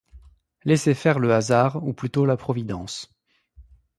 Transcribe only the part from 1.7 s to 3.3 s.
ou plutôt la Providence.